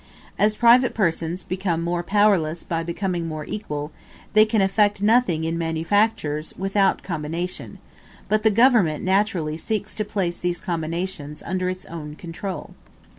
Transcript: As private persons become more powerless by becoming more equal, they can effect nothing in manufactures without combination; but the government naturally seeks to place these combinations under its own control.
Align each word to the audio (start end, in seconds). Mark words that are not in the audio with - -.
As 0.39 0.55
private 0.55 0.95
persons 0.95 1.43
become 1.43 1.83
more 1.83 2.01
powerless 2.01 2.63
by 2.63 2.81
becoming 2.81 3.27
more 3.27 3.45
equal, 3.45 3.91
they 4.33 4.45
can 4.45 4.59
effect 4.59 4.99
nothing 4.99 5.43
in 5.43 5.59
manufactures 5.59 6.55
without 6.57 7.03
combination; 7.03 7.77
but 8.27 8.41
the 8.41 8.49
government 8.49 9.03
naturally 9.03 9.57
seeks 9.57 9.93
to 9.93 10.03
place 10.03 10.39
these 10.39 10.59
combinations 10.59 11.43
under 11.45 11.69
its 11.69 11.85
own 11.85 12.15
control. 12.15 12.73